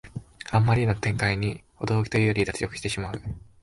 [0.49, 3.21] あんまりな展開に驚きというより脱力してしまう